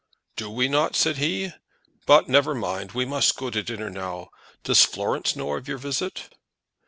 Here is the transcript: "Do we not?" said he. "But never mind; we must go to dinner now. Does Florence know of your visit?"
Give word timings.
"Do 0.35 0.49
we 0.49 0.67
not?" 0.67 0.95
said 0.95 1.17
he. 1.17 1.53
"But 2.07 2.27
never 2.27 2.55
mind; 2.55 2.93
we 2.93 3.05
must 3.05 3.37
go 3.37 3.51
to 3.51 3.61
dinner 3.61 3.91
now. 3.91 4.29
Does 4.63 4.83
Florence 4.83 5.35
know 5.35 5.53
of 5.53 5.67
your 5.67 5.77
visit?" 5.77 6.29